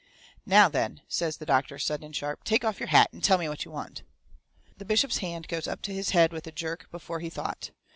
"Now, 0.47 0.67
then," 0.67 1.01
says 1.07 1.37
the 1.37 1.45
doctor, 1.45 1.77
sudden 1.77 2.07
and 2.07 2.15
sharp, 2.15 2.43
"take 2.43 2.65
off 2.65 2.79
your 2.79 2.87
hat 2.87 3.13
and 3.13 3.23
tell 3.23 3.37
me 3.37 3.47
what 3.47 3.65
you 3.65 3.69
want." 3.69 4.01
The 4.77 4.83
bishop's 4.83 5.19
hand 5.19 5.47
goes 5.47 5.67
up 5.67 5.83
to 5.83 5.93
his 5.93 6.09
head 6.09 6.33
with 6.33 6.47
a 6.47 6.51
jerk 6.51 6.89
before 6.89 7.19
he 7.19 7.29
thought. 7.29 7.69